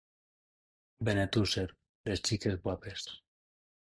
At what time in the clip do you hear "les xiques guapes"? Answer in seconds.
2.11-3.05